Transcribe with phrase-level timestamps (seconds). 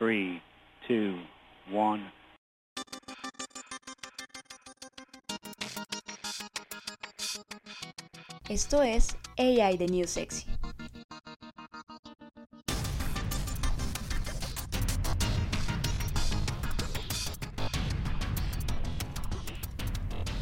[0.00, 0.40] 3,
[0.88, 1.14] 2,
[1.74, 2.12] 1.
[8.48, 10.46] Esto es AI The New Sexy.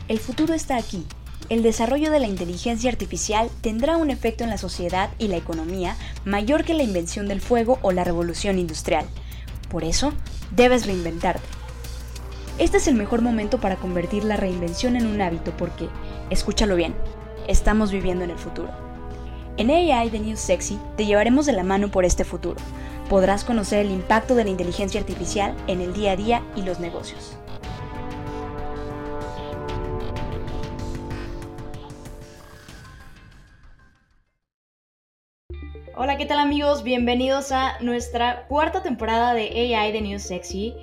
[0.07, 1.05] El futuro está aquí.
[1.49, 5.97] El desarrollo de la inteligencia artificial tendrá un efecto en la sociedad y la economía
[6.25, 9.09] mayor que la invención del fuego o la revolución industrial.
[9.69, 10.13] Por eso,
[10.51, 11.47] debes reinventarte.
[12.59, 15.89] Este es el mejor momento para convertir la reinvención en un hábito porque,
[16.31, 16.95] escúchalo bien,
[17.47, 18.71] estamos viviendo en el futuro.
[19.57, 22.61] En AI The New Sexy te llevaremos de la mano por este futuro.
[23.09, 26.79] Podrás conocer el impacto de la inteligencia artificial en el día a día y los
[26.81, 27.37] negocios.
[36.09, 36.85] Hola, ¿qué tal amigos?
[36.85, 40.75] Bienvenidos a nuestra cuarta temporada de AI The New Sexy.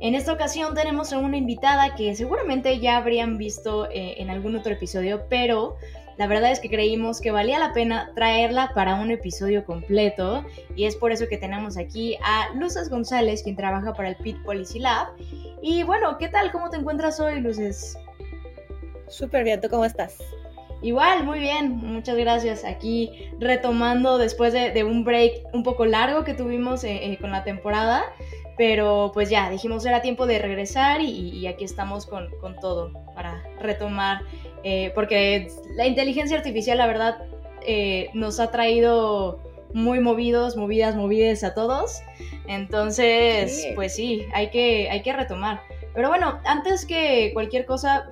[0.00, 4.54] En esta ocasión tenemos a una invitada que seguramente ya habrían visto eh, en algún
[4.54, 5.78] otro episodio, pero
[6.16, 10.44] la verdad es que creímos que valía la pena traerla para un episodio completo
[10.76, 14.40] y es por eso que tenemos aquí a Luces González, quien trabaja para el Pit
[14.44, 15.08] Policy Lab.
[15.60, 16.52] Y bueno, ¿qué tal?
[16.52, 17.98] ¿Cómo te encuentras hoy, Luces?
[19.08, 20.18] Súper bien, ¿tú cómo estás?
[20.80, 22.64] Igual, muy bien, muchas gracias.
[22.64, 27.42] Aquí retomando después de, un break un poco largo que tuvimos eh, eh, con la
[27.42, 28.04] temporada,
[28.56, 34.22] pero pues ya, dijimos era tiempo de regresar y, aquí estamos con, todo para retomar,
[34.62, 37.18] eh, porque la inteligencia artificial, la verdad,
[38.14, 39.40] nos ha traído
[39.74, 42.00] muy movidos, movidas, movidas a todos.
[42.46, 45.60] Entonces, pues sí, hay que, hay que retomar.
[45.92, 48.08] Pero bueno, antes que cualquier cosa,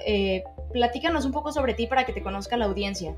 [0.72, 3.16] platícanos un poco sobre ti para que te conozca la audiencia.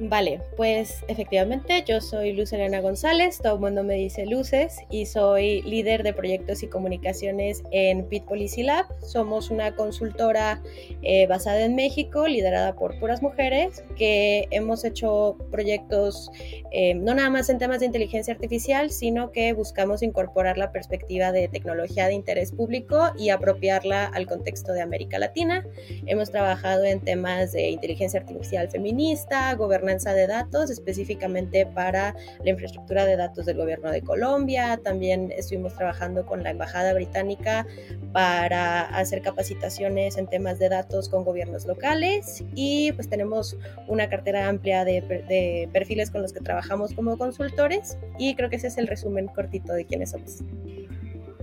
[0.00, 5.06] Vale, pues efectivamente yo soy Luz Elena González, todo el mundo me dice Luces y
[5.06, 8.86] soy líder de proyectos y comunicaciones en Pit Policy Lab.
[9.04, 10.62] Somos una consultora
[11.02, 16.30] eh, basada en México, liderada por puras mujeres, que hemos hecho proyectos
[16.70, 21.32] eh, no nada más en temas de inteligencia artificial, sino que buscamos incorporar la perspectiva
[21.32, 25.66] de tecnología de interés público y apropiarla al contexto de América Latina.
[26.06, 33.06] Hemos trabajado en temas de inteligencia artificial feminista, gobernanza de datos, específicamente para la infraestructura
[33.06, 34.78] de datos del gobierno de Colombia.
[34.84, 37.66] También estuvimos trabajando con la Embajada Británica
[38.12, 43.56] para hacer capacitaciones en temas de datos con gobiernos locales y pues tenemos
[43.86, 48.56] una cartera amplia de, de perfiles con los que trabajamos como consultores y creo que
[48.56, 50.42] ese es el resumen cortito de quiénes somos.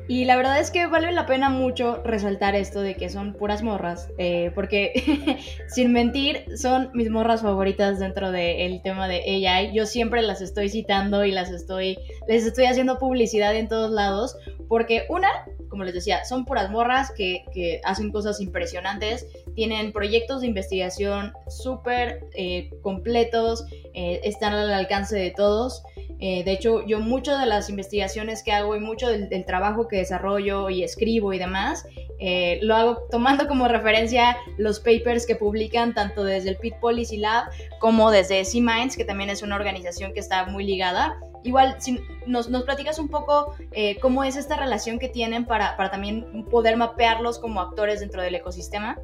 [0.08, 3.64] Y la verdad es que vale la pena mucho resaltar esto de que son puras
[3.64, 9.74] morras, eh, porque sin mentir, son mis morras favoritas dentro del tema de AI.
[9.74, 14.38] Yo siempre las estoy citando y las estoy, les estoy haciendo publicidad en todos lados,
[14.68, 15.30] porque una,
[15.70, 21.34] como les decía, son puras morras que, que hacen cosas impresionantes, tienen proyectos de investigación
[21.48, 25.84] súper eh, completos, eh, están al alcance de todos.
[26.20, 29.98] Eh, de hecho, yo muchas de las investigaciones que hago y mucho del, trabajo que
[29.98, 31.86] desarrollo y escribo y demás,
[32.20, 37.18] eh, lo hago tomando como referencia los papers que publican tanto desde el Pit Policy
[37.18, 37.46] Lab
[37.80, 41.18] como desde C-Minds, que también es una organización que está muy ligada.
[41.44, 45.78] Igual, si nos, nos platicas un poco eh, cómo es esta relación que tienen para,
[45.78, 48.98] para también poder mapearlos como actores dentro del ecosistema.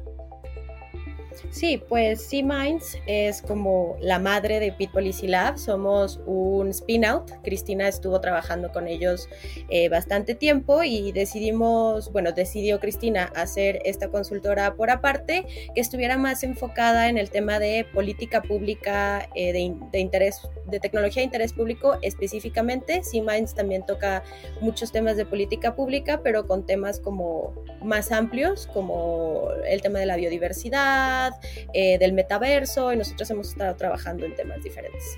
[1.50, 5.58] Sí, pues C-Minds es como la madre de Pit Policy Lab.
[5.58, 7.30] Somos un spin-out.
[7.42, 9.28] Cristina estuvo trabajando con ellos
[9.68, 16.16] eh, bastante tiempo y decidimos, bueno, decidió Cristina hacer esta consultora por aparte que estuviera
[16.16, 21.52] más enfocada en el tema de política pública eh, de, interés, de tecnología de interés
[21.52, 23.02] público específicamente.
[23.02, 24.22] C-Minds también toca
[24.60, 30.06] muchos temas de política pública, pero con temas como más amplios, como el tema de
[30.06, 31.31] la biodiversidad
[31.72, 35.16] eh, del metaverso y nosotros hemos estado trabajando en temas diferentes.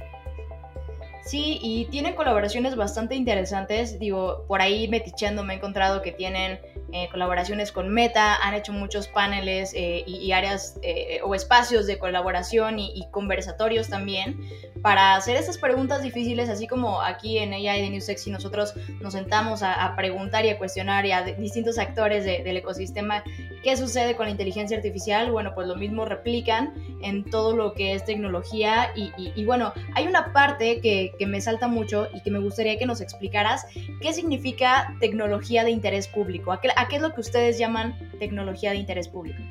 [1.24, 3.98] Sí, y tienen colaboraciones bastante interesantes.
[3.98, 6.60] Digo, por ahí metichando me he encontrado que tienen
[6.92, 10.78] eh, colaboraciones con Meta, han hecho muchos paneles eh, y, áreas
[11.22, 14.40] o espacios de colaboración y, conversatorios también
[14.82, 19.14] para hacer estas preguntas difíciles, así como aquí en AI de New Sexy nosotros nos
[19.14, 23.24] sentamos a, preguntar y a cuestionar a distintos actores del ecosistema
[23.62, 25.32] qué sucede con la inteligencia artificial.
[25.32, 30.32] Bueno, pues lo mismo replican en todo lo que es tecnología y, bueno, hay una
[30.32, 33.66] parte que, me salta mucho y que me gustaría que nos explicaras
[34.00, 38.76] qué significa tecnología de interés público, a qué es lo que ustedes llaman tecnología de
[38.76, 39.42] interés público.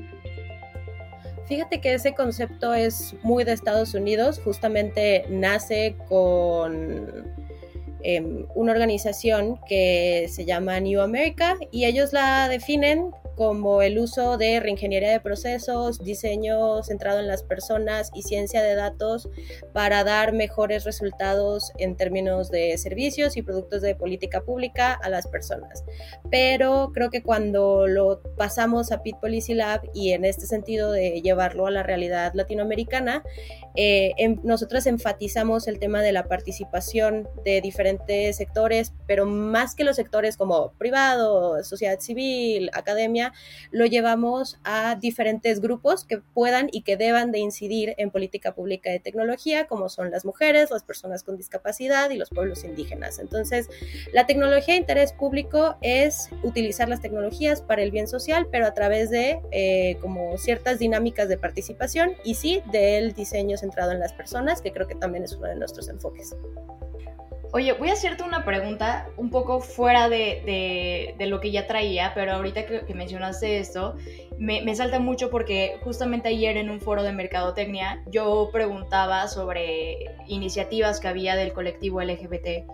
[1.45, 7.31] Fíjate que ese concepto es muy de Estados Unidos, justamente nace con
[8.01, 14.37] em, una organización que se llama New America y ellos la definen como el uso
[14.37, 19.29] de reingeniería de procesos, diseño centrado en las personas y ciencia de datos
[19.73, 25.27] para dar mejores resultados en términos de servicios y productos de política pública a las
[25.27, 25.83] personas.
[26.29, 31.21] Pero creo que cuando lo pasamos a Pit Policy Lab y en este sentido de
[31.21, 33.23] llevarlo a la realidad latinoamericana,
[33.75, 39.83] eh, em, nosotros enfatizamos el tema de la participación de diferentes sectores, pero más que
[39.83, 43.22] los sectores como privado, sociedad civil, academia,
[43.71, 48.89] lo llevamos a diferentes grupos que puedan y que deban de incidir en política pública
[48.89, 53.19] de tecnología, como son las mujeres, las personas con discapacidad y los pueblos indígenas.
[53.19, 53.69] Entonces,
[54.11, 58.73] la tecnología de interés público es utilizar las tecnologías para el bien social, pero a
[58.73, 64.13] través de eh, como ciertas dinámicas de participación y sí del diseño centrado en las
[64.13, 66.35] personas, que creo que también es uno de nuestros enfoques.
[67.55, 72.33] Oye, voy a hacerte una pregunta un poco fuera de, lo que ya traía, pero
[72.33, 73.95] ahorita que, mencionaste esto,
[74.39, 80.15] me, me, salta mucho porque justamente ayer en un foro de mercadotecnia yo preguntaba sobre
[80.27, 82.71] iniciativas que había del colectivo LGBTQ,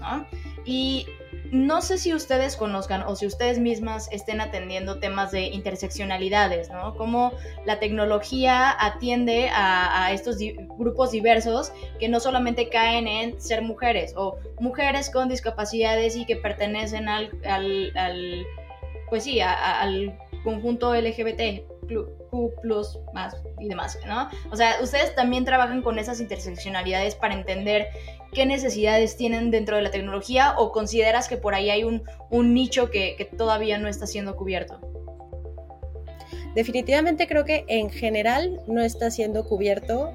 [0.00, 0.26] ¿no?
[0.64, 1.06] Y
[1.50, 6.94] no sé si ustedes conozcan o si ustedes mismas estén atendiendo temas de interseccionalidades, ¿no?
[6.96, 7.32] Cómo
[7.64, 10.38] la tecnología atiende a, estos
[10.78, 16.36] grupos diversos que no solamente caen en ser mujeres o mujeres con discapacidades y que
[16.36, 17.30] pertenecen al,
[19.08, 21.74] pues sí, al conjunto LGBT.
[22.30, 24.28] Q plus más y demás, ¿no?
[24.50, 27.88] O sea, ustedes también trabajan con esas interseccionalidades para entender
[28.34, 32.90] qué necesidades tienen dentro de la tecnología o consideras que por ahí hay un, nicho
[32.90, 34.80] que, todavía no está siendo cubierto?
[36.54, 40.12] Definitivamente creo que en general no está siendo cubierto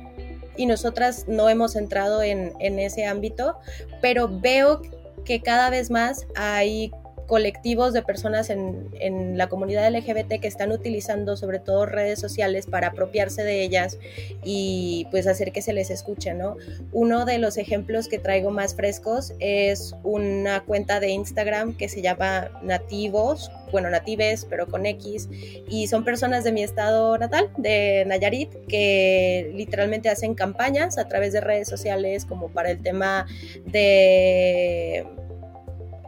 [0.56, 3.58] y nosotras no hemos entrado en, en ese ámbito,
[4.02, 4.82] pero veo
[5.26, 6.92] que cada vez más hay
[7.30, 12.66] colectivos de personas en, en, la comunidad LGBT que están utilizando sobre todo redes sociales
[12.66, 14.00] para apropiarse de ellas
[14.44, 16.58] y pues hacer que se les escuche, ¿no?
[16.92, 22.02] Uno de los ejemplos que traigo más frescos es una cuenta de Instagram que se
[22.02, 25.30] llama Nativos, bueno, Natives, pero con X,
[25.70, 31.32] y son personas de mi estado natal, de Nayarit, que literalmente hacen campañas a través
[31.34, 33.28] de redes sociales como para el tema
[33.68, 35.06] de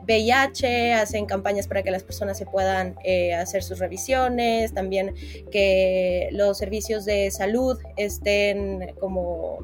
[0.08, 5.14] VIH, hacen campañas para que las personas se puedan eh, hacer sus revisiones, también
[5.52, 9.60] que los servicios de salud estén como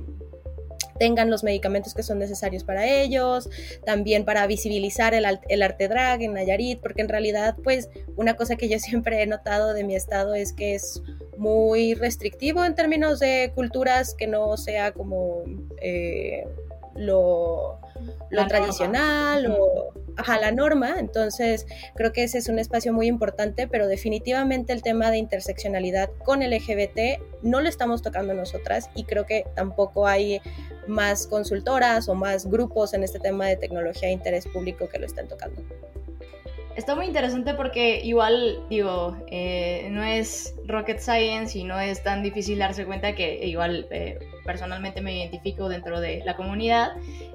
[0.98, 3.50] tengan los medicamentos que son necesarios para ellos,
[3.86, 8.56] también para visibilizar el, el, arte drag en Nayarit, porque en realidad, pues, una cosa
[8.56, 11.02] que yo siempre he notado de mi estado es que es
[11.38, 15.44] muy restrictivo en términos de culturas, que no sea como
[15.82, 16.46] eh,
[16.98, 17.80] lo,
[18.30, 23.68] lo tradicional o a la norma, entonces creo que ese es un espacio muy importante,
[23.68, 29.26] pero definitivamente el tema de interseccionalidad con LGBT no lo estamos tocando nosotras y creo
[29.26, 30.42] que tampoco hay
[30.88, 35.06] más consultoras o más grupos en este tema de tecnología de interés público que lo
[35.06, 35.62] estén tocando.
[36.78, 42.22] Está muy interesante porque igual, digo, eh, no es rocket science y no es tan
[42.22, 46.92] difícil darse cuenta que igual eh, personalmente me identifico dentro de la comunidad,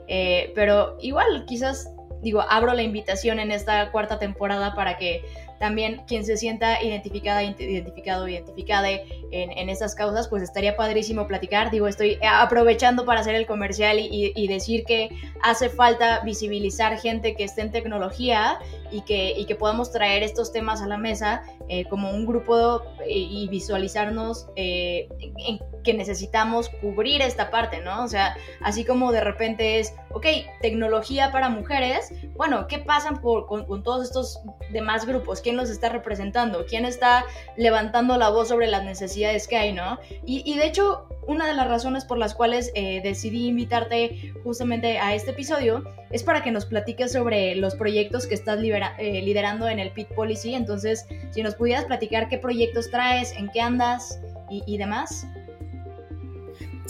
[0.06, 1.90] eh, pero igual quizás
[2.22, 5.22] digo, abro la invitación en esta cuarta temporada para que
[5.62, 11.70] también quien se sienta identificada, identificado, identificada en, en esas causas, pues estaría padrísimo platicar.
[11.70, 15.10] Digo, estoy aprovechando para hacer el comercial y, decir que
[15.40, 18.58] hace falta visibilizar gente que esté en tecnología
[18.90, 22.82] y que, y que podamos traer estos temas a la mesa eh, como un grupo
[23.06, 28.04] eh, y visualizarnos eh, en, que necesitamos cubrir esta parte, ¿no?
[28.04, 30.26] O sea, así como de repente es, ok,
[30.60, 35.40] tecnología para mujeres, bueno, ¿qué pasan con, todos estos demás grupos?
[35.40, 36.64] ¿Quién los está representando?
[36.66, 37.24] ¿Quién está
[37.56, 39.98] levantando la voz sobre las necesidades que hay, ¿no?
[40.24, 44.98] Y, y de hecho, una de las razones por las cuales eh, decidí invitarte justamente
[44.98, 49.68] a este episodio es para que nos platiques sobre los proyectos que estás eh, liderando
[49.68, 50.54] en el PIT Policy.
[50.54, 54.20] Entonces, si nos pudieras platicar qué proyectos traes, en qué andas
[54.50, 55.26] y demás.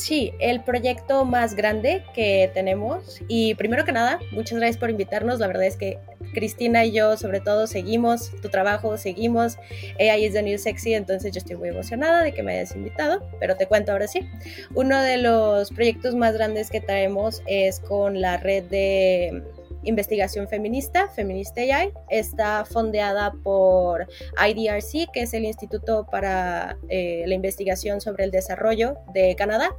[0.03, 3.21] Sí, el proyecto más grande que tenemos.
[3.29, 5.39] Y primero que nada, muchas gracias por invitarnos.
[5.39, 6.01] La verdad es que
[6.35, 9.59] Cristina y yo, sobre todo, seguimos tu trabajo, seguimos
[10.01, 10.95] AI is the New Sexy.
[10.95, 13.25] Entonces, yo estoy muy emocionada de que me hayas invitado.
[13.39, 14.29] Pero te cuento ahora sí.
[14.75, 19.45] Uno de los proyectos más grandes que traemos es con la red de
[19.85, 21.93] investigación feminista, Feminist AI.
[22.09, 28.97] Está fondeada por IDRC, que es el Instituto para eh, la Investigación sobre el Desarrollo
[29.13, 29.71] de Canadá.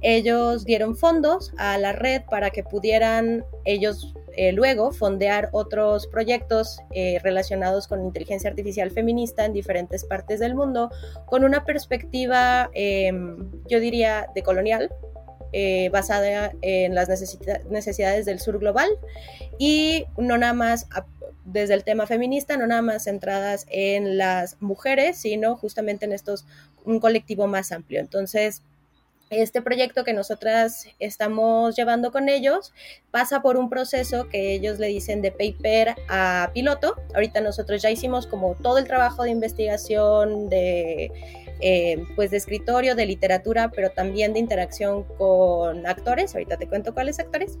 [0.00, 6.80] Ellos dieron fondos a la red para que pudieran ellos eh, luego fondear otros proyectos
[6.92, 10.90] eh, relacionados con inteligencia artificial feminista en diferentes partes del mundo,
[11.26, 14.90] con una perspectiva, em, yo diría, de colonial,
[15.52, 17.08] eh, basada en las
[17.68, 18.88] necesidades del sur global
[19.58, 20.86] y no nada más
[21.44, 26.46] desde el tema feminista, no nada más centradas en las mujeres, sino justamente en estos,
[26.84, 28.00] un colectivo más amplio.
[28.00, 28.62] Entonces,
[29.32, 32.74] este proyecto que nosotras estamos llevando con ellos
[33.10, 36.96] pasa por un proceso que ellos le dicen de paper a piloto.
[37.14, 41.10] Ahorita nosotros ya hicimos como todo el trabajo de investigación de
[41.62, 46.34] eh, pues de escritorio, de literatura, pero también de interacción con actores.
[46.34, 47.58] Ahorita te cuento cuáles actores.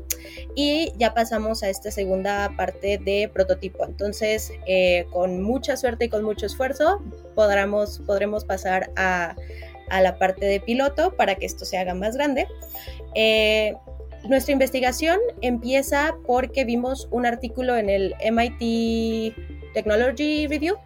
[0.54, 3.84] Y ya pasamos a esta segunda parte de prototipo.
[3.84, 7.00] Entonces, eh, con mucha suerte y con mucho esfuerzo,
[7.34, 9.34] podremos, podremos pasar a
[9.92, 12.48] a la parte de piloto para que esto se haga más grande.
[13.14, 13.74] Eh,
[14.24, 19.34] nuestra investigación empieza porque vimos un artículo en el MIT
[19.74, 20.76] Technology Review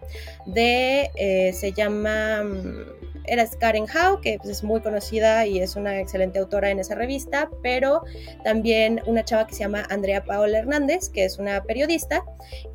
[0.45, 2.96] de, eh, se llama mm,
[3.27, 6.95] era Karen Howe, que pues, es muy conocida y es una excelente autora en esa
[6.95, 8.03] revista, pero
[8.43, 12.23] también una chava que se llama Andrea Paola Hernández, que es una periodista,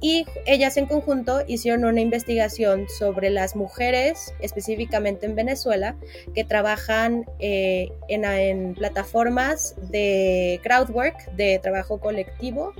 [0.01, 5.97] y ellas en conjunto hicieron una investigación sobre las mujeres, específicamente en Venezuela,
[6.35, 12.73] que trabajan eh, en, en plataformas de crowdwork, de trabajo colectivo,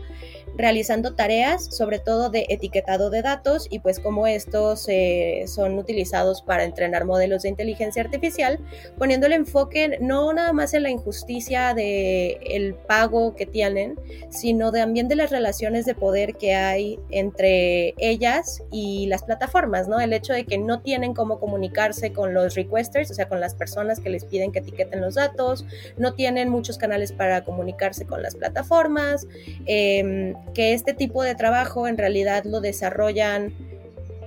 [0.57, 6.43] realizando tareas, sobre todo de etiquetado de datos y pues cómo estos eh, son utilizados
[6.43, 8.59] para entrenar modelos de inteligencia artificial,
[8.99, 13.99] poniendo el enfoque no nada más en la injusticia de el pago que tienen,
[14.31, 20.01] sino también de las relaciones de poder que hay entre ellas y las plataformas, ¿no?
[20.01, 23.55] El hecho de que no tienen cómo comunicarse con los requesters, o sea, con las
[23.55, 25.65] personas que les piden que etiqueten los datos,
[25.97, 29.27] no tienen muchos canales para comunicarse con las plataformas,
[29.67, 33.55] eh, que este tipo de trabajo en realidad lo desarrollan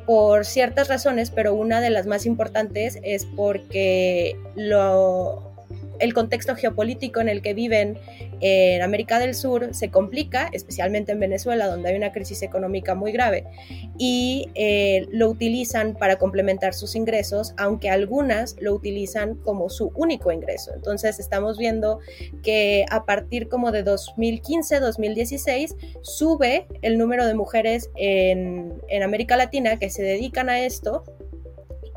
[0.05, 5.54] por ciertas razones, pero una de las más importantes es porque lo,
[5.99, 7.97] el contexto geopolítico en el que viven
[8.41, 13.11] en América del Sur se complica, especialmente en Venezuela, donde hay una crisis económica muy
[13.11, 13.45] grave,
[13.97, 20.31] y eh, lo utilizan para complementar sus ingresos, aunque algunas lo utilizan como su único
[20.31, 20.73] ingreso.
[20.75, 21.99] Entonces estamos viendo
[22.43, 29.77] que a partir como de 2015-2016 sube el número de mujeres en, en América Latina
[29.79, 31.03] que se dedican a esto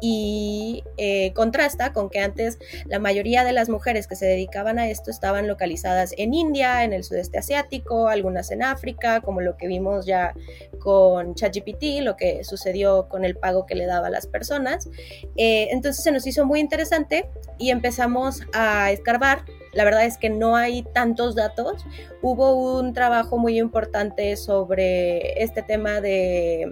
[0.00, 4.88] y eh, contrasta con que antes la mayoría de las mujeres que se dedicaban a
[4.88, 9.66] esto estaban localizadas en India, en el sudeste asiático, algunas en África, como lo que
[9.66, 10.34] vimos ya
[10.78, 14.88] con ChatGPT, lo que sucedió con el pago que le daba a las personas.
[15.36, 17.28] Eh, entonces se nos hizo muy interesante
[17.58, 21.84] y empezamos a escarbar la verdad es que no hay tantos datos.
[22.22, 26.68] Hubo un trabajo muy importante sobre este tema de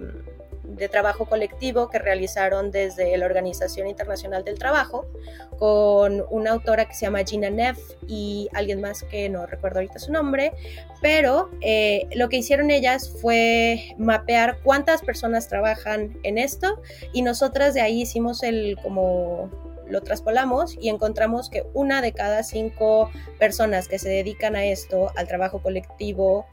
[0.67, 5.05] de trabajo colectivo que realizaron desde la Organización Internacional del Trabajo
[5.57, 9.99] con una autora que se llama Gina Neff y alguien más que no recuerdo ahorita
[9.99, 10.53] su nombre,
[11.01, 16.81] pero eh, lo que hicieron ellas fue mapear cuántas personas trabajan en esto
[17.13, 19.49] y nosotras de ahí hicimos el como
[19.89, 23.09] lo traspolamos y encontramos que una de cada cinco
[23.39, 26.45] personas que se dedican a esto, al trabajo colectivo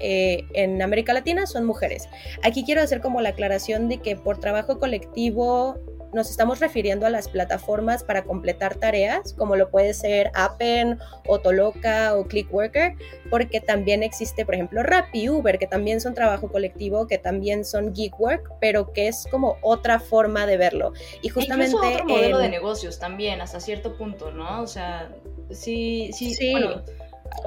[0.00, 2.08] eh, en América Latina son mujeres.
[2.42, 5.78] Aquí quiero hacer como la aclaración de que por trabajo colectivo
[6.12, 11.38] nos estamos refiriendo a las plataformas para completar tareas, como lo puede ser Appen o
[11.38, 12.94] Toloka o Clickworker,
[13.30, 17.94] porque también existe, por ejemplo, Rappi, Uber, que también son trabajo colectivo, que también son
[17.94, 20.92] gig work, pero que es como otra forma de verlo.
[21.22, 21.76] Y justamente...
[21.76, 24.62] Incluso otro modelo de negocios también, hasta cierto punto, ¿no?
[24.62, 25.12] O sea,
[25.50, 26.52] sí, sí, sí.
[26.52, 26.82] Bueno,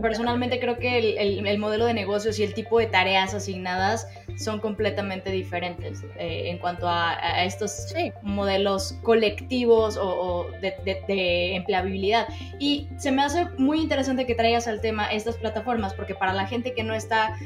[0.01, 5.29] personalmente creo que el, modelo de negocios y el tipo de tareas asignadas son completamente
[5.31, 12.27] diferentes eh, en cuanto a, estos modelos colectivos o, de, empleabilidad.
[12.59, 16.47] Y se me hace muy interesante que traigas al tema estas plataformas, porque para la
[16.47, 17.37] gente que no está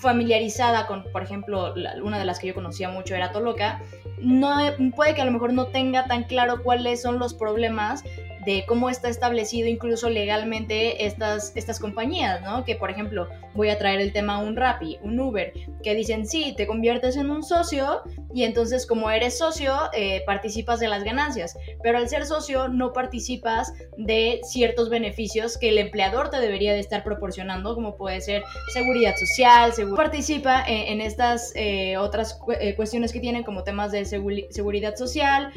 [0.00, 3.82] familiarizada con, por ejemplo, una de las que yo conocía mucho era Toloca,
[4.18, 4.56] no,
[4.94, 8.04] puede que a lo mejor no tenga tan claro cuáles son los problemas
[8.44, 12.64] de cómo está establecido incluso legalmente estas, estas compañías, ¿no?
[12.64, 15.52] Que por ejemplo, voy a traer el tema un Rappi, un Uber,
[15.82, 18.02] que dicen, sí, te conviertes en un socio
[18.32, 22.92] y entonces como eres socio, eh, participas de las ganancias, pero al ser socio no
[22.92, 28.42] participas de ciertos beneficios que el empleador te debería de estar proporcionando, como puede ser
[28.72, 34.96] seguridad social, participa en, estas eh, otras eh, cuestiones que tienen como temas de seguridad
[34.96, 35.52] social,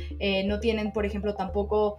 [0.45, 1.97] no tienen, por ejemplo, tampoco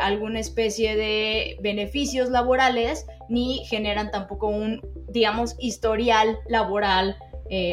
[0.00, 7.16] alguna especie de beneficios laborales, ni generan tampoco un, digamos, historial laboral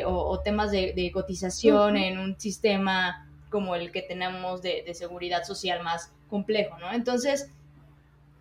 [0.06, 6.12] o, temas de, cotización en un sistema como el que tenemos de, seguridad social más
[6.30, 6.92] complejo, ¿no?
[6.92, 7.50] Entonces,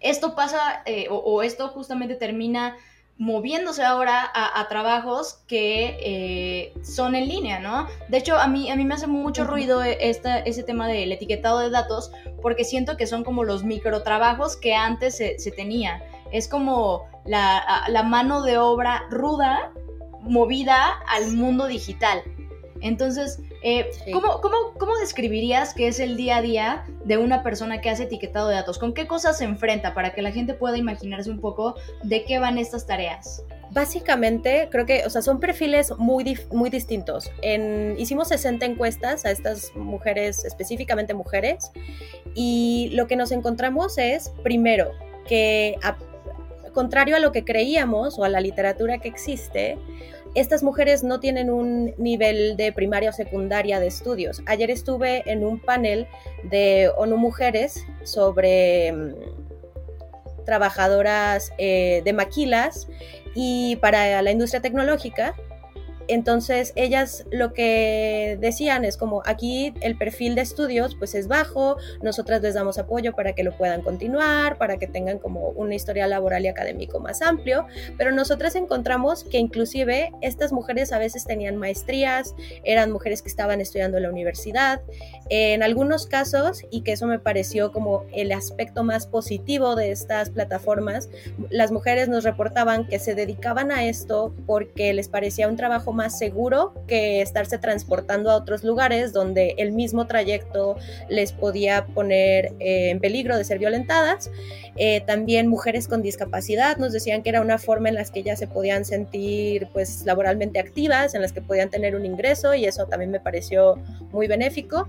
[0.04, 2.76] esto pasa eh, o, esto justamente termina
[3.16, 7.86] moviéndose ahora a, trabajos que eh, son en línea, ¿no?
[8.08, 11.60] De hecho, a mí, a mí me hace mucho ruido esta, ese tema del etiquetado
[11.60, 12.10] de datos
[12.42, 16.02] porque siento que son como los microtrabajos que antes se, tenía.
[16.32, 19.72] Es como la, la mano de obra ruda
[20.20, 22.22] movida al mundo digital.
[22.80, 27.90] Entonces, eh, ¿cómo, cómo, describirías que es el día a día de una persona que
[27.90, 28.78] hace etiquetado de datos?
[28.78, 32.38] ¿Con qué cosas se enfrenta para que la gente pueda imaginarse un poco de qué
[32.38, 33.42] van estas tareas?
[33.70, 37.32] Básicamente, creo que, o sea, son perfiles muy, muy distintos.
[37.42, 41.72] En, hicimos 60 encuestas a estas mujeres, específicamente mujeres,
[42.34, 44.92] y lo que nos encontramos es, primero,
[45.26, 45.76] que
[46.72, 49.78] contrario a lo que creíamos o a la literatura que existe,
[50.34, 54.42] estas mujeres no tienen un nivel de primaria o secundaria de estudios.
[54.46, 56.06] Ayer estuve en un panel
[56.42, 59.14] de ONU Mujeres sobre mm,
[60.44, 62.88] trabajadoras eh, de maquilas
[63.34, 65.34] y para la industria tecnológica
[66.08, 71.76] entonces ellas lo que decían es como aquí el perfil de estudios pues es bajo,
[72.02, 76.06] nosotras les damos apoyo para que lo puedan continuar, para que tengan como una historia
[76.06, 81.56] laboral y académico más amplio, pero nosotras encontramos que inclusive estas mujeres a veces tenían
[81.56, 82.34] maestrías,
[82.64, 84.80] eran mujeres que estaban estudiando en la universidad,
[85.30, 90.30] en algunos casos, y que eso me pareció como el aspecto más positivo de estas
[90.30, 91.08] plataformas,
[91.50, 96.18] las mujeres nos reportaban que se dedicaban a esto porque les parecía un trabajo más
[96.18, 100.76] seguro que estarse transportando a otros lugares donde el mismo trayecto
[101.08, 104.30] les podía poner eh, en peligro de ser violentadas.
[104.76, 108.38] Eh, también mujeres con discapacidad nos decían que era una forma en la que ellas
[108.38, 112.86] se podían sentir pues laboralmente activas, en las que podían tener un ingreso y eso
[112.86, 113.76] también me pareció
[114.12, 114.88] muy benéfico.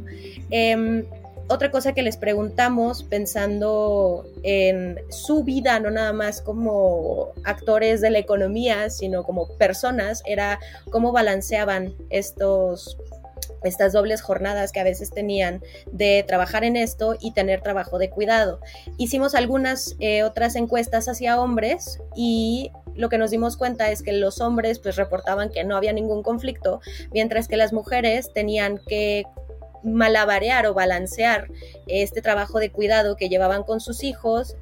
[0.50, 1.06] Em,
[1.48, 8.10] otra cosa que les preguntamos pensando en su vida, no nada más como actores de
[8.10, 12.98] la economía, sino como personas, era cómo balanceaban estos
[13.64, 18.10] estas dobles jornadas que a veces tenían de trabajar en esto y tener trabajo de
[18.10, 18.60] cuidado.
[18.98, 24.14] Hicimos algunas eh, otras encuestas hacia hombres y lo que nos dimos cuenta es que
[24.14, 26.80] los hombres pues reportaban que no había ningún conflicto,
[27.12, 29.26] mientras que las mujeres tenían que
[29.86, 31.48] malabarear o balancear
[31.88, 34.58] este trabajo de cuidado que llevaban con sus hijos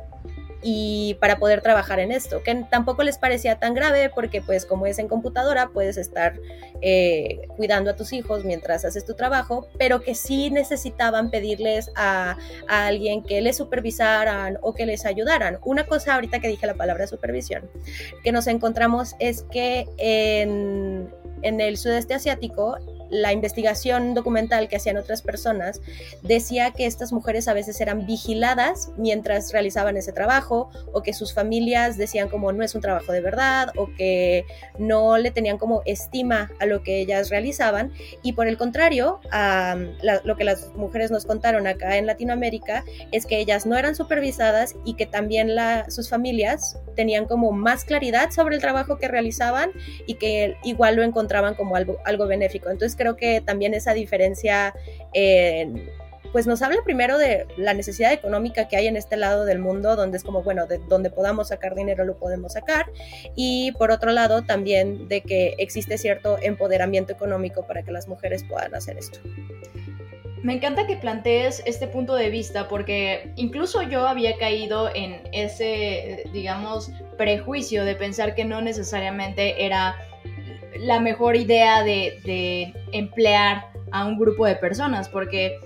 [0.63, 4.85] y para poder trabajar en esto, que tampoco les parecía tan grave porque pues como
[4.85, 6.39] es en computadora puedes estar
[6.81, 12.37] eh, cuidando a tus hijos mientras haces tu trabajo, pero que sí necesitaban pedirles a,
[12.69, 15.59] a, alguien que les supervisaran o que les ayudaran.
[15.65, 17.69] Una cosa ahorita que dije la palabra supervisión,
[18.23, 22.77] que nos encontramos es que en, en el sudeste asiático
[23.13, 25.81] la investigación documental que hacían otras personas
[26.23, 31.33] decía que estas mujeres a veces eran vigiladas mientras realizaban ese trabajo o que sus
[31.33, 34.45] familias decían como no es un trabajo de verdad o que
[34.79, 39.19] no le tenían como estima a lo que ellas realizaban y por el contrario
[40.23, 44.75] lo que las mujeres nos contaron acá en Latinoamérica es que ellas no eran supervisadas
[44.85, 45.51] y que también
[45.87, 49.69] sus familias tenían como más claridad sobre el trabajo que realizaban
[50.07, 52.69] y que igual lo encontraban como algo, algo benéfico.
[52.69, 54.73] Entonces creo que también esa diferencia
[56.31, 59.95] pues nos habla primero de la necesidad económica que hay en este lado del mundo,
[59.95, 62.87] donde es como, bueno, de donde podamos sacar dinero lo podemos sacar,
[63.35, 68.43] y por otro lado también de que existe cierto empoderamiento económico para que las mujeres
[68.45, 69.19] puedan hacer esto.
[70.41, 76.23] Me encanta que plantees este punto de vista porque incluso yo había caído en ese,
[76.33, 79.95] digamos, prejuicio de pensar que no necesariamente era
[80.79, 85.59] la mejor idea de, emplear a un grupo de personas, porque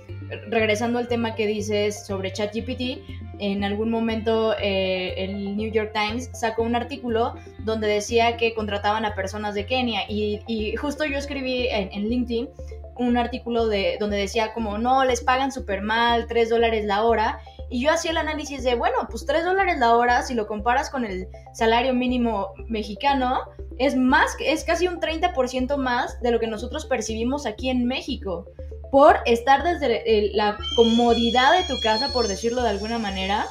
[0.49, 2.99] regresando al tema que dices sobre ChatGPT,
[3.39, 9.05] en algún momento eh, el New York Times sacó un artículo donde decía que contrataban
[9.05, 12.49] a personas de Kenia y, justo yo escribí en, en, LinkedIn
[12.95, 17.39] un artículo de, donde decía como no, les pagan súper mal, 3 dólares la hora
[17.69, 20.89] Y yo hacía el análisis de, bueno, pues 3 dólares la hora, si lo comparas
[20.89, 23.41] con el salario mínimo mexicano,
[23.77, 28.45] es más, es casi un 30% más de lo que nosotros percibimos aquí en México.
[28.91, 33.45] Por estar desde la comodidad de tu casa, por decirlo de alguna manera,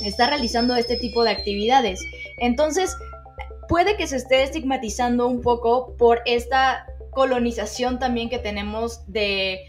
[0.00, 2.00] está realizando este tipo de actividades.
[2.38, 2.94] Entonces,
[3.68, 9.60] puede que se esté estigmatizando un poco por esta colonización también que tenemos de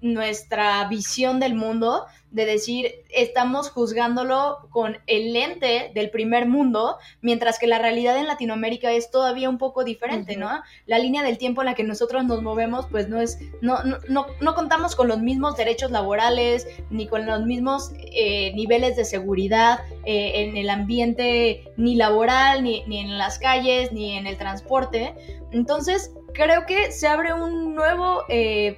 [0.00, 7.58] nuestra visión del mundo, de decir, estamos juzgándolo con el lente del primer mundo, mientras
[7.58, 10.48] que la realidad en Latinoamérica es todavía un poco diferente, ¿no?
[10.86, 13.98] La línea del tiempo en la que nosotros nos movemos, pues no es, no, no,
[14.08, 19.04] no, no contamos con los mismos derechos laborales, ni con los mismos eh, niveles de
[19.04, 24.36] seguridad eh, en el ambiente ni laboral, ni, ni en las calles, ni en el
[24.36, 25.14] transporte.
[25.50, 28.22] Entonces, creo que se abre un nuevo...
[28.28, 28.76] Eh,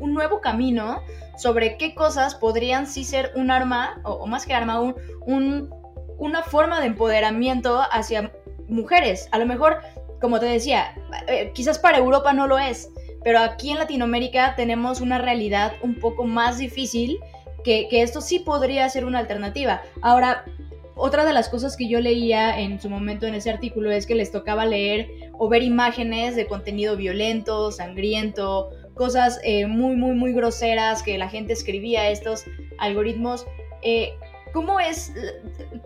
[0.00, 1.02] un nuevo camino
[1.38, 5.70] sobre qué cosas podrían sí ser un arma, o, más que arma, un,
[6.18, 8.32] una forma de empoderamiento hacia
[8.66, 9.28] mujeres.
[9.30, 9.78] A lo mejor,
[10.20, 10.94] como te decía,
[11.28, 12.90] eh, quizás para Europa no lo es,
[13.22, 17.18] pero aquí en Latinoamérica tenemos una realidad un poco más difícil
[17.64, 19.82] que, que esto sí podría ser una alternativa.
[20.02, 20.44] Ahora,
[21.00, 24.16] otra de las cosas que yo leía en su momento en ese artículo es que
[24.16, 30.34] les tocaba leer o ver imágenes de contenido violento, sangriento, cosas eh, muy, muy, muy
[30.34, 32.44] groseras que la gente escribía estos
[32.78, 33.46] algoritmos.
[33.82, 34.12] Eh,
[34.52, 35.12] ¿Cómo es?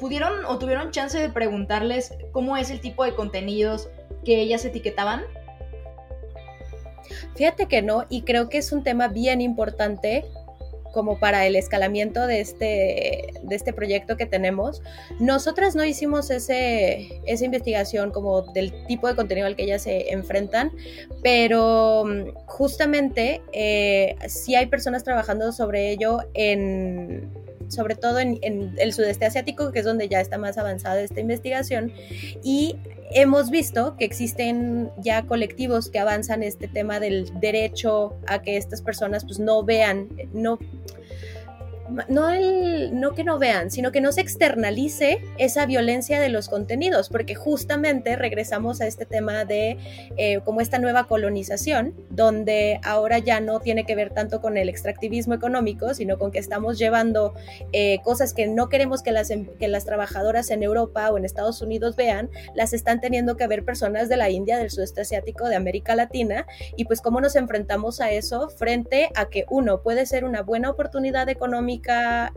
[0.00, 3.88] ¿Pudieron o tuvieron chance de preguntarles cómo es el tipo de contenidos
[4.24, 5.22] que ellas etiquetaban?
[7.36, 10.24] Fíjate que no, y creo que es un tema bien importante
[10.92, 14.82] como para el escalamiento de este, de este proyecto que tenemos.
[15.18, 20.12] Nosotras no hicimos ese, esa investigación como del tipo de contenido al que ellas se
[20.12, 20.72] enfrentan,
[21.22, 27.30] pero mm, justamente eh, sí hay personas trabajando sobre ello en
[27.68, 31.92] sobre todo en, el sudeste asiático, que es donde ya está más avanzada esta investigación,
[32.42, 32.76] y
[33.14, 38.82] hemos visto que existen ya colectivos que avanzan este tema del derecho a que estas
[38.82, 40.58] personas pues no vean, no
[42.08, 46.48] no, el, no que no vean, sino que no se externalice esa violencia de los
[46.48, 49.78] contenidos, porque justamente regresamos a este tema de
[50.16, 54.68] eh, como esta nueva colonización, donde ahora ya no tiene que ver tanto con el
[54.68, 57.34] extractivismo económico, sino con que estamos llevando
[57.72, 61.62] eh, cosas que no queremos que las, que las trabajadoras en Europa o en Estados
[61.62, 65.56] Unidos vean, las están teniendo que ver personas de la India, del sudeste asiático, de
[65.56, 70.24] América Latina, y pues cómo nos enfrentamos a eso frente a que uno puede ser
[70.24, 71.81] una buena oportunidad económica,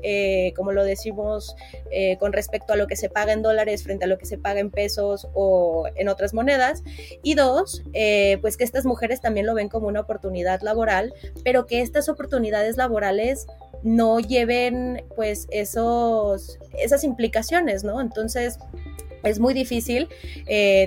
[0.01, 1.55] eh, como lo decimos,
[1.91, 4.37] eh, con respecto a lo que se paga en dólares frente a lo que se
[4.37, 6.83] paga en pesos o en otras monedas.
[7.23, 11.65] Y dos, eh, pues que estas mujeres también lo ven como una oportunidad laboral, pero
[11.65, 13.47] que estas oportunidades laborales
[13.83, 18.01] no lleven pues esos, esas implicaciones, ¿no?
[18.01, 18.57] Entonces
[19.23, 20.07] es muy difícil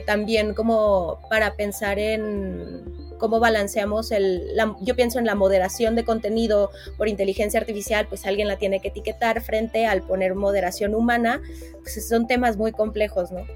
[0.07, 6.71] también como para pensar en cómo balanceamos el, yo pienso en la moderación de contenido
[6.97, 11.41] por inteligencia artificial, pues alguien la tiene que etiquetar frente al poner moderación humana,
[11.83, 13.47] pues son temas muy complejos, ¿no?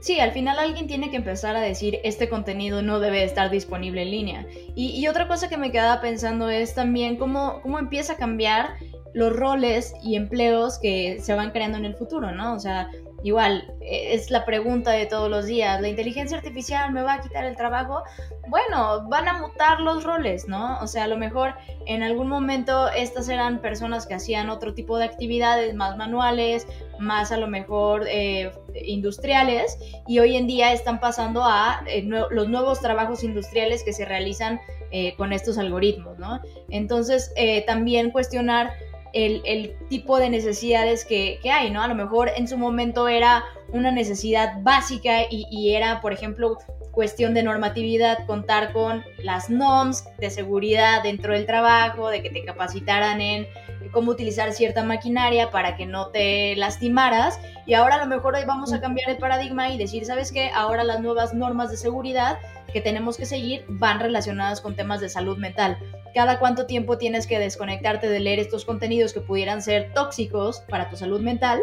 [0.00, 4.02] Sí, al final alguien tiene que empezar a decir este contenido no debe estar disponible
[4.02, 4.46] en línea.
[4.74, 8.70] Y, otra cosa que me quedaba pensando es también cómo, cómo empieza a cambiar
[9.12, 12.54] los roles y empleos que se van creando en el futuro, ¿no?
[12.54, 12.88] O sea,
[13.22, 17.20] igual e, es la pregunta de todos los días, ¿la inteligencia artificial me va a
[17.20, 18.02] quitar el trabajo?
[18.48, 20.80] Bueno, van a mutar los roles, ¿no?
[20.80, 21.54] O sea, a lo mejor
[21.86, 26.66] en algún momento estas eran personas que hacían otro tipo de actividades más manuales,
[26.98, 28.50] más a lo mejor eh,
[28.84, 34.04] industriales, y hoy en día están pasando a eh, los nuevos trabajos industriales que se
[34.04, 36.40] realizan eh, con estos algoritmos, ¿no?
[36.68, 37.32] Entonces,
[37.66, 38.72] también cuestionar
[39.12, 41.82] el, tipo de necesidades que, hay, ¿no?
[41.82, 46.58] A lo mejor en su momento era una necesidad básica y, era, por ejemplo,
[46.92, 52.44] cuestión de normatividad, contar con las NOMS de seguridad dentro del trabajo, de que te
[52.44, 53.46] capacitaran en
[53.92, 57.40] cómo utilizar cierta maquinaria para que no te lastimaras.
[57.66, 60.50] Y ahora a lo mejor vamos a cambiar el paradigma y decir, ¿sabes qué?
[60.54, 62.38] Ahora las nuevas normas de seguridad
[62.72, 65.78] que tenemos que seguir van relacionadas con temas de salud mental
[66.14, 70.88] cada cuánto tiempo tienes que desconectarte de leer estos contenidos que pudieran ser tóxicos para
[70.90, 71.60] tu salud mental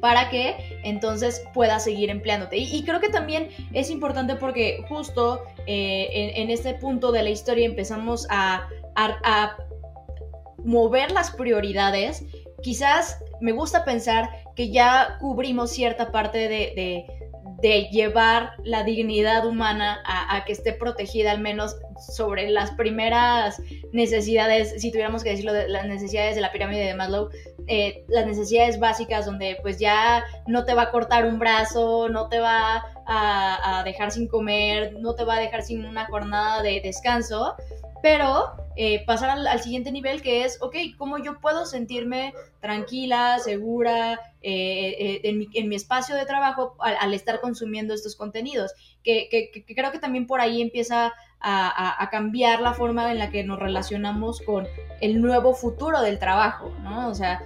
[0.00, 2.56] para que entonces puedas seguir empleándote.
[2.56, 7.66] Y, creo que también es importante porque justo eh, en, este punto de la historia
[7.66, 8.66] empezamos a,
[10.64, 12.24] mover las prioridades.
[12.62, 17.19] Quizás me gusta pensar que ya cubrimos cierta parte de
[17.62, 23.60] llevar la dignidad humana a, que esté protegida al menos sobre las primeras
[23.92, 27.28] necesidades, si tuviéramos que decirlo, de las necesidades de la pirámide de Maslow,
[27.66, 32.28] eh, las necesidades básicas donde pues ya no te va a cortar un brazo, no
[32.28, 36.62] te va a, a dejar sin comer, no te va a dejar sin una jornada
[36.62, 37.54] de descanso,
[38.02, 44.14] pero eh, pasar al, siguiente nivel que es, ok, ¿cómo yo puedo sentirme tranquila, segura
[44.42, 48.72] eh, eh, en, mi, en, mi, espacio de trabajo al, estar consumiendo estos contenidos?
[49.02, 53.58] Que, creo que también por ahí empieza a, cambiar la forma en la que nos
[53.58, 54.66] relacionamos con
[55.00, 57.08] el nuevo futuro del trabajo, ¿no?
[57.08, 57.42] O sea,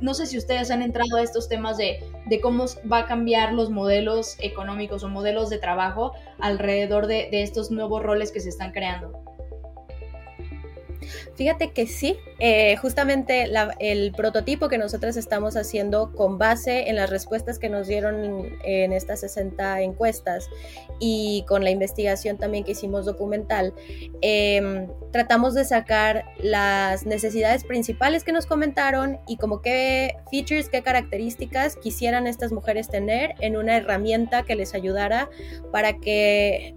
[0.00, 2.00] no sé si ustedes han entrado a estos temas de,
[2.42, 7.70] cómo va a cambiar los modelos económicos o modelos de trabajo alrededor de, de estos
[7.70, 9.33] nuevos roles que se están creando.
[11.34, 13.46] Fíjate que sí, eh, justamente
[13.80, 18.92] el prototipo que nosotros estamos haciendo con base en las respuestas que nos dieron en,
[18.92, 20.48] estas 60 encuestas
[21.00, 23.74] y con la investigación también que hicimos documental,
[24.20, 30.82] em, tratamos de sacar las necesidades principales que nos comentaron y como qué features, qué
[30.82, 35.28] características quisieran estas mujeres tener en una herramienta que les ayudara
[35.72, 36.74] para que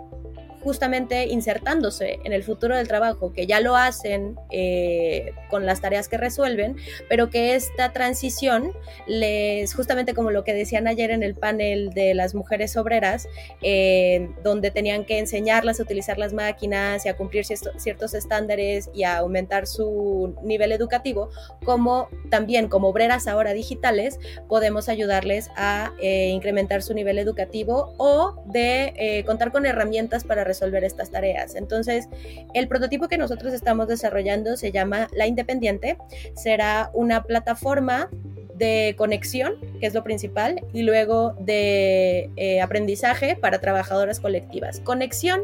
[0.67, 6.09] justamente insertándose en el futuro del trabajo, que ya lo hacen eh, con las tareas
[6.09, 6.75] que resuelven,
[7.07, 8.73] pero que esta transición
[9.07, 13.29] les, justamente como lo que decían ayer en el panel de las mujeres obreras,
[13.61, 19.05] eh, donde tenían que enseñarlas a utilizar las máquinas y a cumplir ciertos estándares y
[19.05, 21.29] a aumentar su nivel educativo,
[21.63, 28.43] como también como obreras ahora digitales, podemos ayudarles a eh, incrementar su nivel educativo o
[28.47, 31.55] de contar con herramientas para resolver resolver estas tareas.
[31.55, 32.09] Entonces,
[32.53, 35.97] el prototipo que nosotros estamos desarrollando se llama La Independiente.
[36.35, 38.09] Será una plataforma
[38.55, 44.79] de conexión, que es lo principal, y luego de eh, aprendizaje para trabajadoras colectivas.
[44.79, 45.43] Conexión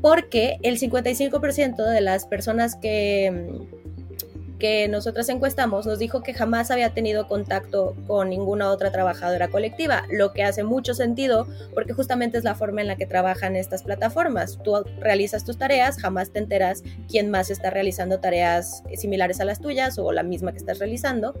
[0.00, 3.66] porque el 55% de las personas que
[4.60, 10.04] que nosotras encuestamos nos dijo que jamás había tenido contacto con ninguna otra trabajadora colectiva,
[10.08, 13.82] lo que hace mucho sentido porque justamente es la forma en la que trabajan estas
[13.82, 14.58] plataformas.
[14.62, 19.60] Tú realizas tus tareas, jamás te enteras quién más está realizando tareas similares a las
[19.60, 21.34] tuyas o la misma que estás realizando.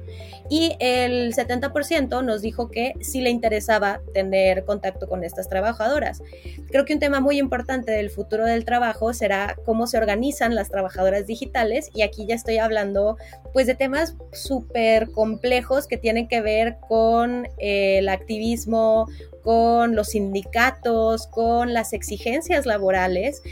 [0.48, 6.22] Y el 70% nos dijo que sí le interesaba tener contacto con estas trabajadoras.
[6.68, 10.70] Creo que un tema muy importante del futuro del trabajo será cómo se organizan las
[10.70, 13.09] trabajadoras digitales y aquí ya estoy hablando
[13.52, 19.06] pues de temas súper complejos que tienen que ver con eh, el activismo,
[19.42, 23.42] con los sindicatos, con las exigencias laborales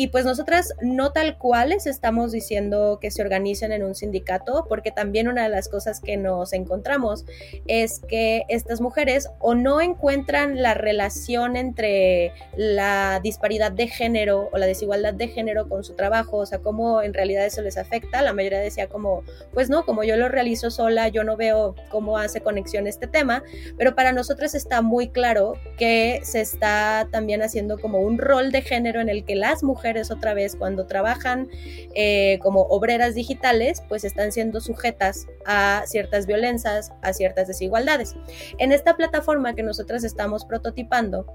[0.00, 4.64] y pues nosotras no tal cual les estamos diciendo que se organicen en un sindicato,
[4.68, 7.24] porque también una de las cosas que nos encontramos
[7.66, 14.58] es que estas mujeres o no encuentran la relación entre la disparidad de género o
[14.58, 18.22] la desigualdad de género con su trabajo, o sea, cómo en realidad eso les afecta.
[18.22, 22.18] La mayoría decía como, pues no, como yo lo realizo sola, yo no veo cómo
[22.18, 23.42] hace conexión este tema,
[23.76, 25.37] pero para nosotros está muy claro
[25.76, 30.10] que se está también haciendo como un rol de género en el que las mujeres
[30.10, 31.48] otra vez cuando trabajan
[31.94, 38.16] eh, como obreras digitales, pues están siendo sujetas a ciertas violencias, a ciertas desigualdades.
[38.58, 41.26] En esta plataforma que nosotras estamos prototipando,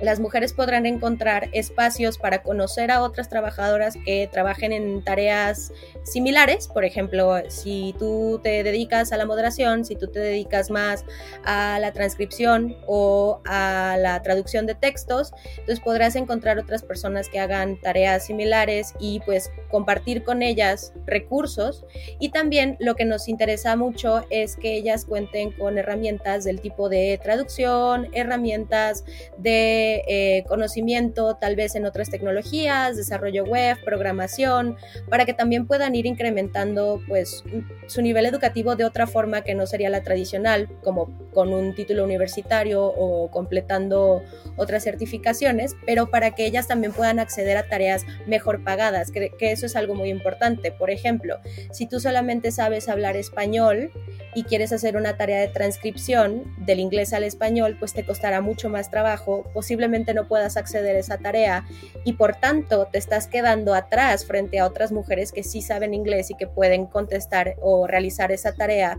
[0.00, 6.68] las mujeres podrán encontrar espacios para conocer a otras trabajadoras que trabajen en tareas similares.
[6.68, 11.04] Por ejemplo, si tú te dedicas a la moderación, si tú te dedicas más
[11.44, 17.38] a la transcripción o a la traducción de textos, entonces podrás encontrar otras personas que
[17.38, 21.84] hagan tareas similares y pues compartir con ellas recursos.
[22.18, 26.88] Y también lo que nos interesa mucho es que ellas cuenten con herramientas del tipo
[26.88, 29.04] de traducción, herramientas
[29.38, 34.76] de eh, conocimiento tal vez en otras tecnologías, desarrollo web, programación,
[35.08, 37.44] para que también puedan ir incrementando pues
[37.86, 42.04] su nivel educativo de otra forma que no sería la tradicional, como con un título
[42.04, 44.22] universitario o completando
[44.56, 49.52] otras certificaciones, pero para que ellas también puedan acceder a tareas mejor pagadas, que, que
[49.52, 50.72] eso es algo muy importante.
[50.72, 51.38] Por ejemplo,
[51.72, 53.90] si tú solamente sabes hablar español
[54.34, 58.68] y quieres hacer una tarea de transcripción del inglés al español, pues te costará mucho
[58.68, 59.79] más trabajo, posiblemente
[60.14, 61.64] no puedas acceder a esa tarea
[62.04, 66.30] y por tanto te estás quedando atrás frente a otras mujeres que sí saben inglés
[66.30, 68.98] y que pueden contestar o realizar esa tarea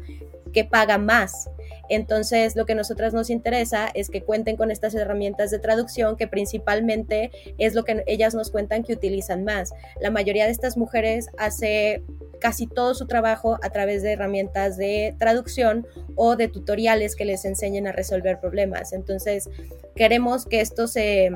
[0.52, 1.50] que paga más.
[1.90, 6.28] Entonces, lo que nosotras nos interesa es que cuenten con estas herramientas de traducción que
[6.28, 9.74] principalmente es lo que ellas nos cuentan que utilizan más.
[10.00, 12.04] La mayoría de estas mujeres hace
[12.40, 15.86] casi todo su trabajo a través de herramientas de traducción
[16.16, 18.94] o de tutoriales que les enseñen a resolver problemas.
[18.94, 19.50] Entonces,
[19.96, 21.30] queremos que esto se,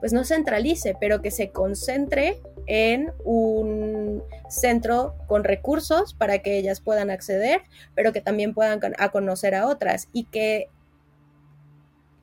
[0.00, 3.91] pues no centralice, pero que se concentre en un
[4.48, 7.62] centro con recursos para que ellas puedan acceder,
[7.94, 10.68] pero que también puedan a conocer a otras y que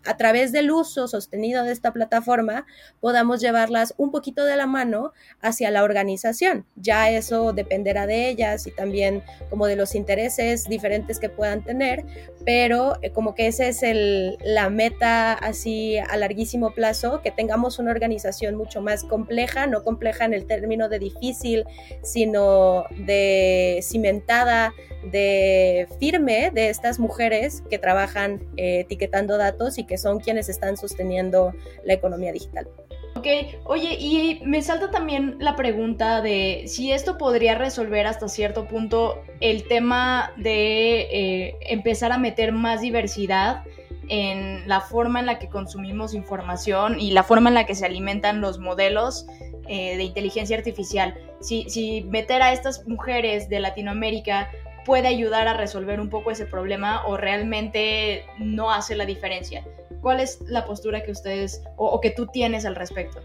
[0.06, 2.66] a través del uso sostenido de esta plataforma
[3.00, 6.66] podamos llevarlas un poquito de la mano hacia la organización.
[6.76, 12.06] Ya eso dependerá de ellas y también como de los intereses diferentes que puedan tener,
[12.46, 17.80] pero eh, como que esa es el, la meta así a larguísimo plazo, que tengamos
[17.80, 21.66] una organización mucho más compleja, no compleja en el término de difícil,
[22.04, 24.74] sino de cimentada,
[25.12, 30.78] de firme de estas mujeres que trabajan eh, etiquetando datos y que son quienes están
[30.78, 32.68] sosteniendo la economía digital.
[33.20, 33.28] Ok,
[33.66, 39.22] oye, y me salta también la pregunta de si esto podría resolver hasta cierto punto
[39.42, 43.66] el tema de eh, empezar a meter más diversidad
[44.08, 47.86] en la forma en la que consumimos información y la forma en la que se
[47.86, 49.26] alimentan los modelos
[49.68, 51.14] eh, de inteligencia artificial.
[51.42, 54.50] Si, si meter a estas mujeres de Latinoamérica
[54.86, 59.66] puede ayudar a resolver un poco ese problema o realmente no hace la diferencia.
[60.02, 63.20] ¿Cuál es la postura que ustedes o, que tú tienes al respecto?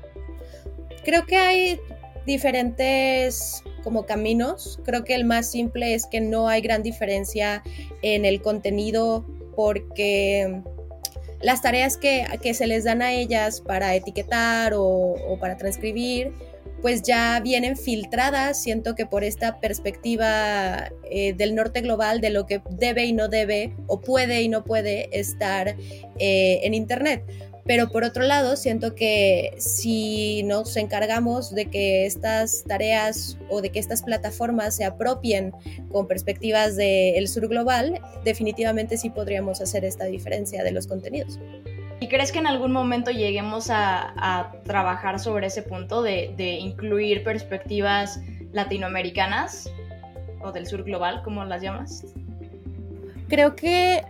[1.04, 1.80] Creo que hay
[2.26, 4.80] diferentes como caminos.
[4.84, 7.62] Creo que el más simple es que no hay gran diferencia
[8.02, 10.62] en el contenido porque
[11.40, 16.32] las tareas que, se les dan a ellas para etiquetar o para transcribir
[16.84, 22.44] pues ya vienen filtradas, siento que por esta perspectiva eh, del norte global de lo
[22.44, 25.76] que debe y no debe o puede y no puede estar
[26.18, 27.24] eh, en Internet.
[27.64, 33.70] Pero por otro lado, siento que si nos encargamos de que estas tareas o de
[33.70, 35.52] que estas plataformas se apropien
[35.90, 41.38] con perspectivas del sur global, definitivamente sí podríamos hacer esta diferencia de los contenidos.
[42.04, 48.20] ¿Y crees que en algún momento lleguemos a, trabajar sobre ese punto de, incluir perspectivas
[48.52, 49.70] latinoamericanas
[50.42, 52.04] o del sur global, como las llamas?
[53.28, 54.04] Creo que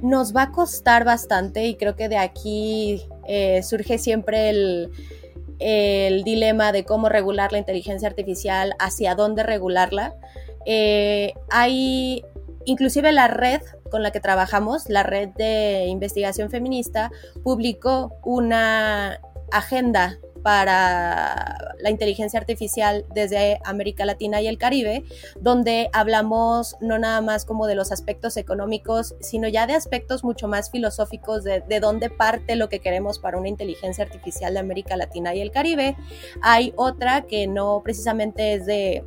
[0.00, 6.72] nos va a costar bastante y creo que de aquí eh, surge siempre el, dilema
[6.72, 10.14] de cómo regular la inteligencia artificial, hacia dónde regularla.
[10.64, 12.24] Eh, hay
[12.64, 17.10] inclusive la red con la que trabajamos, la red de investigación feminista,
[17.42, 19.20] publicó una
[19.52, 25.02] agenda para la inteligencia artificial desde América Latina y el Caribe,
[25.40, 30.46] donde hablamos no nada más como de los aspectos económicos, sino ya de aspectos mucho
[30.46, 34.98] más filosóficos de, de dónde parte lo que queremos para una inteligencia artificial de América
[34.98, 35.96] Latina y el Caribe.
[36.42, 39.02] Hay otra que no precisamente es de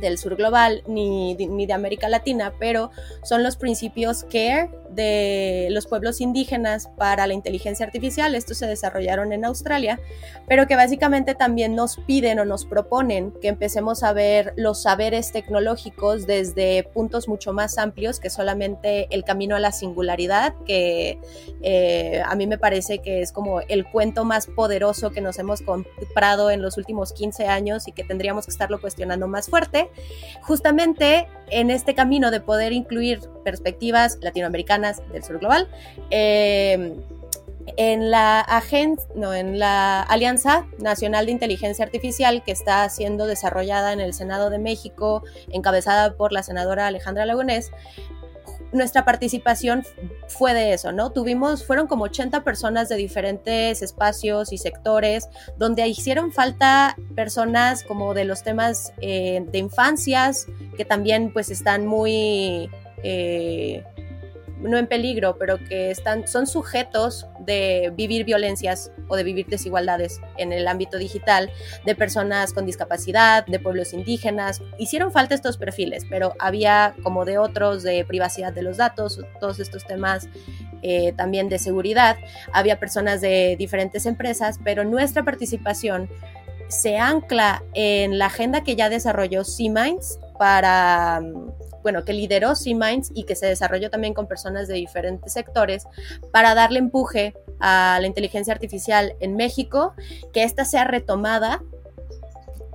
[0.00, 2.90] del sur global ni, ni de América Latina, pero
[3.22, 8.34] son los principios CARE de los pueblos indígenas para la inteligencia artificial.
[8.34, 10.00] Estos se desarrollaron en Australia,
[10.48, 15.30] pero que básicamente también nos piden o nos proponen que empecemos a ver los saberes
[15.30, 21.18] tecnológicos desde puntos mucho más amplios que solamente el camino a la singularidad, que
[21.62, 25.62] eh, a mí me parece que es como el cuento más poderoso que nos hemos
[25.62, 29.90] comprado en los últimos 15 años y que tendríamos que estarlo cuestionando más fuerte.
[30.42, 35.68] Justamente en este camino de poder incluir perspectivas latinoamericanas del sur global,
[36.10, 36.94] eh,
[37.76, 38.46] en la
[39.14, 44.50] no, en la Alianza Nacional de Inteligencia Artificial que está siendo desarrollada en el Senado
[44.50, 47.72] de México, encabezada por la senadora Alejandra Lagunés,
[48.72, 49.84] nuestra participación
[50.28, 51.10] fue de eso, ¿no?
[51.10, 58.14] Tuvimos, fueron como 80 personas de diferentes espacios y sectores, donde hicieron falta personas como
[58.14, 62.70] de los temas eh, de infancias, que también pues están muy...
[63.02, 63.84] Eh,
[64.60, 70.20] no en peligro, pero que están, son sujetos de vivir violencias o de vivir desigualdades
[70.36, 71.50] en el ámbito digital,
[71.84, 74.62] de personas con discapacidad, de pueblos indígenas.
[74.78, 79.60] Hicieron falta estos perfiles, pero había como de otros de privacidad de los datos, todos
[79.60, 80.28] estos temas
[80.82, 82.16] eh, también de seguridad.
[82.52, 86.08] Había personas de diferentes empresas, pero nuestra participación
[86.68, 91.22] se ancla en la agenda que ya desarrolló C-Minds para
[91.86, 95.84] bueno, que lideró C-Minds y que se desarrolló también con personas de diferentes sectores
[96.32, 99.94] para darle empuje a la inteligencia artificial en México,
[100.32, 101.62] que ésta sea retomada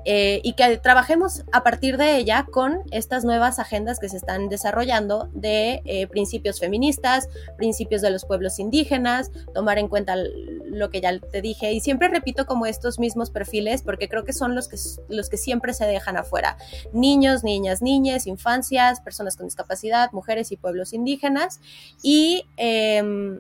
[0.06, 4.50] eh, y que trabajemos a partir de ella con estas nuevas agendas que se están
[4.50, 11.02] desarrollando de eh, principios feministas, principios de los pueblos indígenas, tomar en cuenta lo que
[11.02, 14.68] ya te dije y siempre repito como estos mismos perfiles porque creo que son los
[14.68, 14.78] que,
[15.10, 16.58] los que siempre se dejan afuera.
[16.94, 21.60] Niños, niñas, niñas, infancias, personas con discapacidad, mujeres y pueblos indígenas
[22.02, 22.46] y...
[22.58, 23.40] Em,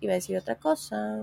[0.00, 1.20] iba a decir otra cosa.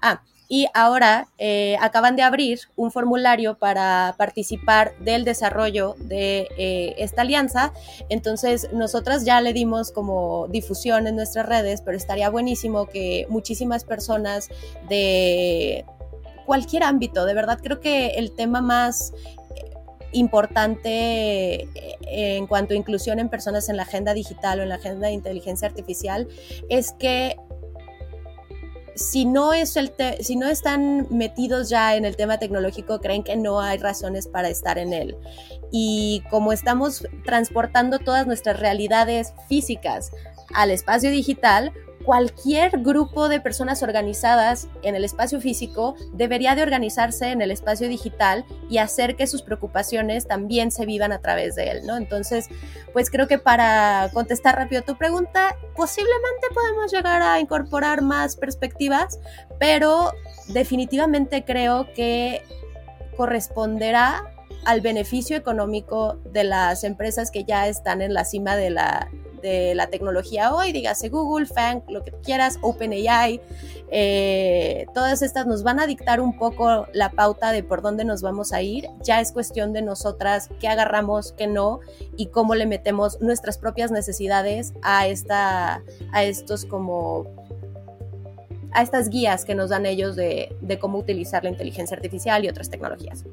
[0.00, 0.22] Ah,
[0.52, 7.22] y ahora eh, acaban de abrir un formulario para participar del desarrollo de eh, esta
[7.22, 7.72] alianza.
[8.10, 13.84] Entonces, nosotras ya le dimos como difusión en nuestras redes, pero estaría buenísimo que muchísimas
[13.84, 14.50] personas
[14.90, 15.86] de
[16.44, 19.14] cualquier ámbito, de verdad creo que el tema más
[20.12, 21.66] importante
[22.02, 25.14] en cuanto a inclusión en personas en la agenda digital o en la agenda de
[25.14, 26.28] inteligencia artificial
[26.68, 27.36] es que
[28.94, 34.48] si no, están metidos ya en el tema tecnológico, creen que no hay razones para
[34.48, 35.16] estar en él.
[35.70, 40.12] Y como estamos transportando todas nuestras realidades físicas
[40.54, 41.72] al espacio digital,
[42.04, 47.88] cualquier grupo de personas organizadas en el espacio físico debería de organizarse en el espacio
[47.88, 51.96] digital y hacer que sus preocupaciones también se vivan a través de él, ¿no?
[51.96, 52.48] Entonces,
[52.92, 59.20] pues creo que para contestar rápido tu pregunta, posiblemente podemos llegar a incorporar más perspectivas,
[59.58, 60.12] pero
[60.48, 62.42] definitivamente creo que
[63.16, 64.28] corresponderá
[64.64, 69.08] al beneficio económico de las empresas que ya están en la cima de la,
[69.42, 73.40] de la tecnología hoy, dígase Google, Fang, lo que quieras, OpenAI,
[73.90, 78.22] eh, todas estas nos van a dictar un poco la pauta de por dónde nos
[78.22, 78.88] vamos a ir.
[79.02, 81.80] Ya es cuestión de nosotras qué agarramos, qué no
[82.16, 85.82] y cómo le metemos nuestras propias necesidades a, esta,
[86.12, 87.26] a estos como
[88.74, 92.70] a estas guías que nos dan ellos de cómo utilizar la inteligencia artificial y otras
[92.70, 93.26] tecnologías.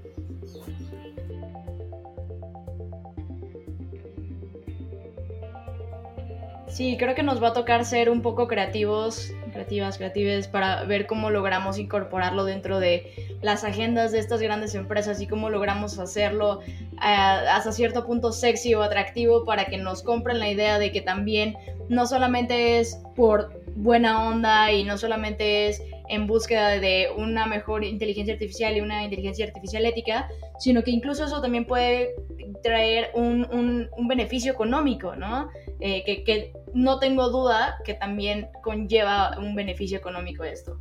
[6.69, 11.07] Sí, creo que nos va a tocar ser un poco creativos, creativas, creatives, para ver
[11.07, 16.61] cómo logramos incorporarlo dentro de las agendas de estas grandes empresas y cómo logramos hacerlo
[16.61, 21.01] eh, hasta cierto punto sexy o atractivo para que nos compren la idea de que
[21.01, 21.57] también
[21.89, 27.83] no solamente es por buena onda y no solamente es en búsqueda de una mejor
[27.83, 32.15] inteligencia artificial y una inteligencia artificial ética, sino que incluso eso también puede
[32.63, 35.49] traer un, beneficio económico, ¿no?
[35.79, 40.77] Eh, que, no tengo duda que también conlleva un beneficio económico esto.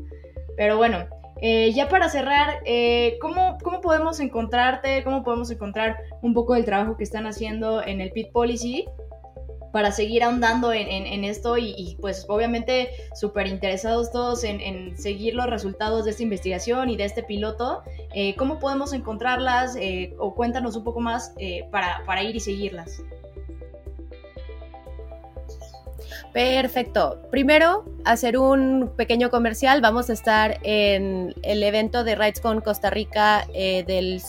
[0.56, 1.06] Pero bueno,
[1.40, 5.04] eh, ya para cerrar, eh, ¿cómo, ¿cómo, podemos encontrarte?
[5.04, 8.86] ¿Cómo podemos encontrar un poco del trabajo que están haciendo en el PIT Policy?
[9.72, 16.04] Para seguir ahondando en, esto y, pues obviamente súper interesados todos en, seguir los resultados
[16.04, 17.82] de esta investigación y de este piloto.
[18.14, 23.02] Eh, ¿Cómo podemos encontrarlas eh, o cuéntanos un poco más eh, para, ir y seguirlas?
[26.32, 27.22] Perfecto.
[27.30, 29.80] Primero, hacer un pequeño comercial.
[29.80, 34.20] Vamos a estar en el evento de RightsCon Costa Rica del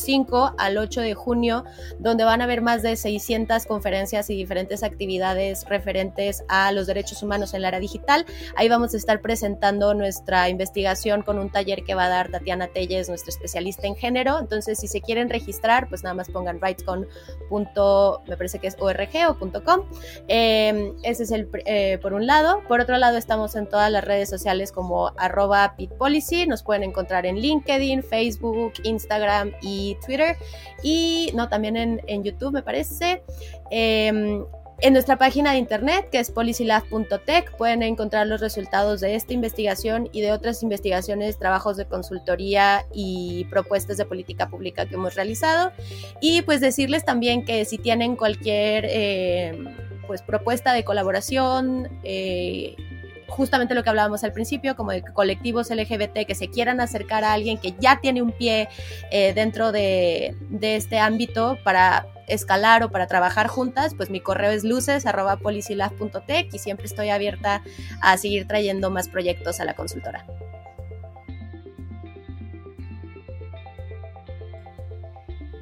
[0.00, 1.64] 5 al 8 de junio,
[1.98, 7.22] donde van a haber más de 600 conferencias y diferentes actividades referentes a los derechos
[7.22, 8.26] humanos en la era digital.
[8.56, 12.68] Ahí vamos a estar presentando nuestra investigación con un taller que va a dar Tatiana
[12.68, 14.38] Telles, nuestra especialista en género.
[14.38, 17.06] Entonces, si se quieren registrar, pues nada más pongan rightscon.
[17.50, 19.82] me parece que es org o .com.
[20.28, 22.62] Em, ese es el eh, por un lado.
[22.68, 26.46] Por otro lado, estamos en todas las redes sociales como arroba pitpolicy.
[26.46, 30.36] Nos pueden encontrar en LinkedIn, Facebook, Instagram y Twitter
[30.82, 33.22] y no, también en, YouTube me parece.
[33.70, 34.44] Em,
[34.82, 40.08] en nuestra página de internet, que es policylab.tech, pueden encontrar los resultados de esta investigación
[40.10, 45.72] y de otras investigaciones, trabajos de consultoría y propuestas de política pública que hemos realizado.
[46.22, 49.66] Y pues decirles también que si tienen cualquier em,
[50.06, 52.74] pues, propuesta de colaboración, eh,
[53.30, 57.32] justamente lo que hablábamos al principio, como de colectivos LGBT que se quieran acercar a
[57.32, 58.68] alguien que ya tiene un pie
[59.10, 64.50] eh, dentro de, de, este ámbito para escalar o para trabajar juntas, pues mi correo
[64.50, 65.04] es luces
[66.52, 67.62] y siempre estoy abierta
[68.00, 70.26] a seguir trayendo más proyectos a la consultora.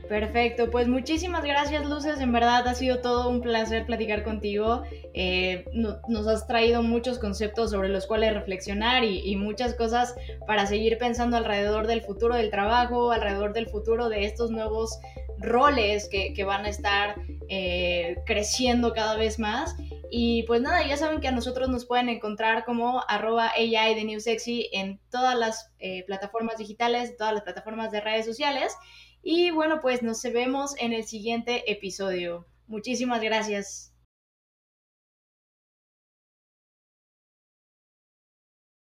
[0.09, 4.83] Perfecto, pues muchísimas gracias Luces, en verdad ha sido todo un placer platicar contigo,
[5.13, 10.15] eh, nos has traído muchos conceptos sobre los cuales reflexionar y, muchas cosas
[10.47, 14.99] para seguir pensando alrededor del futuro del trabajo, alrededor del futuro de estos nuevos
[15.41, 17.17] roles que, van a estar
[17.49, 19.77] eh, creciendo cada vez más.
[20.11, 24.05] Y pues nada, ya saben que a nosotros nos pueden encontrar como arroba AI de
[24.05, 28.75] New Sexy en todas las eh, plataformas digitales, todas las plataformas de redes sociales.
[29.23, 32.47] Y bueno, pues nos vemos en el siguiente episodio.
[32.67, 33.93] Muchísimas gracias.